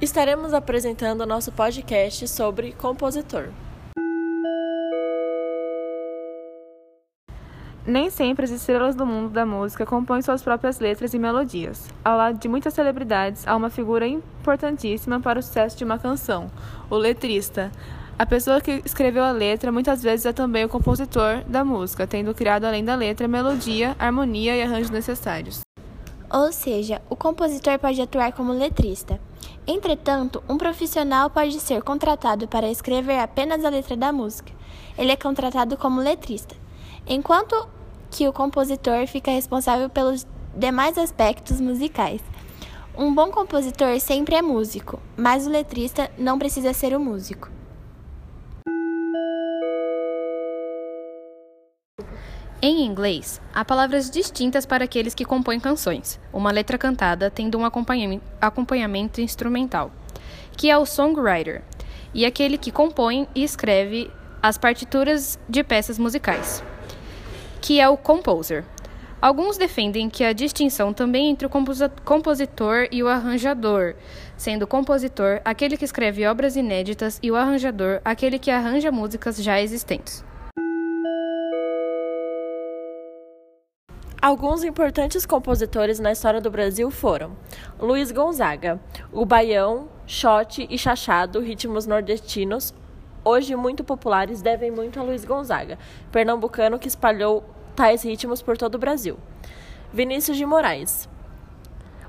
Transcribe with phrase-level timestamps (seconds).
[0.00, 3.50] Estaremos apresentando nosso podcast sobre compositor.
[7.86, 11.86] Nem sempre as estrelas do mundo da música compõem suas próprias letras e melodias.
[12.02, 16.50] Ao lado de muitas celebridades, há uma figura importantíssima para o sucesso de uma canção:
[16.88, 17.70] o letrista.
[18.18, 22.34] A pessoa que escreveu a letra muitas vezes é também o compositor da música, tendo
[22.34, 25.60] criado além da letra melodia, harmonia e arranjos necessários.
[26.32, 29.20] Ou seja, o compositor pode atuar como letrista.
[29.66, 34.52] Entretanto, um profissional pode ser contratado para escrever apenas a letra da música.
[34.98, 36.56] Ele é contratado como letrista
[37.06, 37.68] enquanto
[38.10, 42.20] que o compositor fica responsável pelos demais aspectos musicais.
[42.96, 47.50] Um bom compositor sempre é músico, mas o letrista não precisa ser o músico.
[52.62, 57.64] Em inglês, há palavras distintas para aqueles que compõem canções, uma letra cantada tendo um
[57.64, 59.90] acompanhamento instrumental,
[60.56, 61.62] que é o songwriter,
[62.12, 64.10] e aquele que compõe e escreve
[64.42, 66.62] as partituras de peças musicais
[67.60, 68.64] que é o composer.
[69.20, 71.50] Alguns defendem que a distinção também entre o
[72.04, 73.94] compositor e o arranjador,
[74.34, 79.36] sendo o compositor aquele que escreve obras inéditas e o arranjador aquele que arranja músicas
[79.42, 80.24] já existentes.
[84.22, 87.34] Alguns importantes compositores na história do Brasil foram
[87.78, 88.78] Luiz Gonzaga,
[89.10, 92.74] o baião, shot e chachado, ritmos nordestinos,
[93.24, 95.78] hoje muito populares, devem muito a Luiz Gonzaga,
[96.12, 97.42] pernambucano que espalhou
[97.74, 99.16] tais ritmos por todo o Brasil.
[99.90, 101.08] Vinícius de Moraes,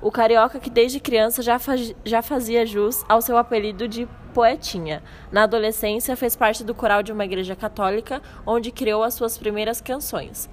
[0.00, 5.02] o carioca que desde criança já, faz, já fazia jus ao seu apelido de poetinha.
[5.32, 9.80] Na adolescência, fez parte do coral de uma igreja católica, onde criou as suas primeiras
[9.80, 10.48] canções.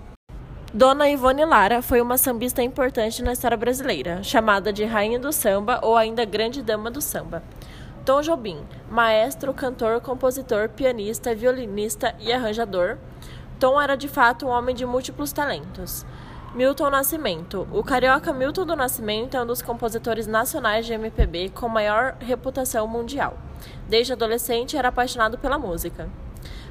[0.76, 5.80] Dona Ivone Lara foi uma sambista importante na história brasileira, chamada de Rainha do Samba
[5.84, 7.44] ou ainda Grande Dama do Samba.
[8.04, 8.58] Tom Jobim,
[8.90, 12.98] maestro, cantor, compositor, pianista, violinista e arranjador.
[13.60, 16.08] Tom era de fato um homem de múltiplos talentos.
[16.56, 17.68] Milton Nascimento.
[17.72, 22.88] O carioca Milton do Nascimento é um dos compositores nacionais de MPB com maior reputação
[22.88, 23.38] mundial.
[23.88, 26.10] Desde adolescente era apaixonado pela música.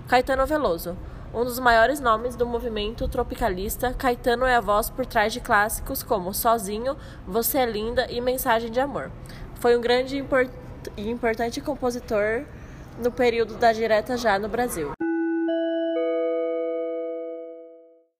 [0.09, 0.97] Caetano Veloso.
[1.35, 6.03] Um dos maiores nomes do movimento tropicalista, Caetano é a voz por trás de clássicos
[6.03, 6.95] como Sozinho,
[7.27, 9.11] Você é Linda e Mensagem de Amor.
[9.55, 10.23] Foi um grande
[10.95, 12.45] e importante compositor
[13.03, 14.93] no período da direta já no Brasil.